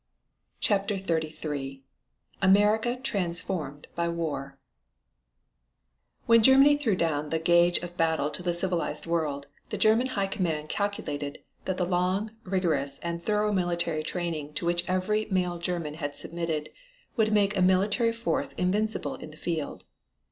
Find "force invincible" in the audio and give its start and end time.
18.11-19.17